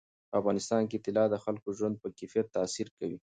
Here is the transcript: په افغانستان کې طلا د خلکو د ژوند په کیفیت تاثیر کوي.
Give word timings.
په 0.29 0.35
افغانستان 0.41 0.83
کې 0.89 0.97
طلا 1.05 1.25
د 1.29 1.35
خلکو 1.43 1.67
د 1.71 1.75
ژوند 1.79 1.95
په 2.01 2.07
کیفیت 2.17 2.47
تاثیر 2.57 2.87
کوي. 2.97 3.17